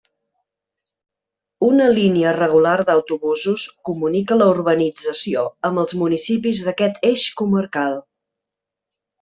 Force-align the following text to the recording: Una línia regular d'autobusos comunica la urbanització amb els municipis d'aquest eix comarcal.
Una 1.67 1.89
línia 1.97 2.31
regular 2.37 2.73
d'autobusos 2.87 3.67
comunica 3.91 4.39
la 4.41 4.49
urbanització 4.55 5.45
amb 5.71 5.85
els 5.85 5.97
municipis 6.03 6.65
d'aquest 6.71 7.01
eix 7.15 7.29
comarcal. 7.45 8.05